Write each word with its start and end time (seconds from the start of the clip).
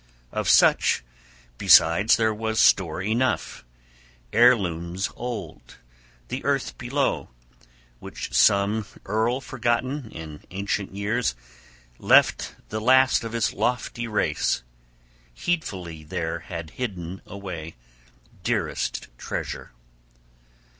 Of 0.31 0.49
such 0.49 1.03
besides 1.59 2.17
there 2.17 2.33
was 2.33 2.59
store 2.59 3.03
enough, 3.03 3.63
heirlooms 4.33 5.11
old, 5.15 5.77
the 6.29 6.43
earth 6.43 6.75
below, 6.79 7.29
which 7.99 8.33
some 8.33 8.87
earl 9.05 9.41
forgotten, 9.41 10.09
in 10.09 10.41
ancient 10.49 10.95
years, 10.95 11.35
left 11.99 12.55
the 12.69 12.81
last 12.81 13.23
of 13.23 13.33
his 13.33 13.53
lofty 13.53 14.07
race, 14.07 14.63
heedfully 15.35 16.03
there 16.03 16.39
had 16.39 16.71
hidden 16.81 17.21
away, 17.27 17.75
dearest 18.43 19.07
treasure. 19.19 19.71